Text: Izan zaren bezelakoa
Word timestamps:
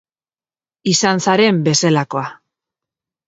Izan 0.91 1.19
zaren 1.27 1.61
bezelakoa 1.67 2.25